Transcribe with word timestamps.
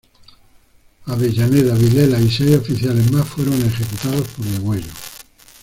Avellaneda, 1.05 1.75
Vilela 1.75 2.19
y 2.19 2.31
seis 2.31 2.57
oficiales 2.57 3.11
más 3.11 3.27
fueron 3.29 3.61
ejecutados 3.61 4.27
por 4.29 4.45
degüello. 4.47 4.91